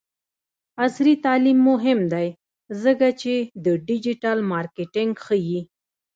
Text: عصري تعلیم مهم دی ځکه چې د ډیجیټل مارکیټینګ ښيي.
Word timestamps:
عصري 0.85 1.13
تعلیم 1.25 1.59
مهم 1.69 1.99
دی 2.13 2.27
ځکه 2.83 3.07
چې 3.21 3.33
د 3.65 3.67
ډیجیټل 3.87 4.37
مارکیټینګ 4.53 5.13
ښيي. 5.25 5.61